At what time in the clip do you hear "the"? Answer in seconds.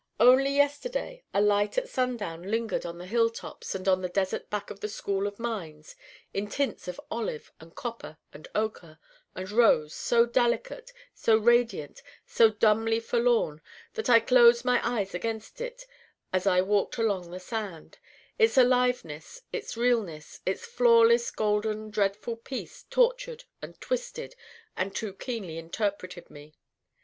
2.97-3.05, 4.01-4.09, 4.79-4.89, 17.29-17.39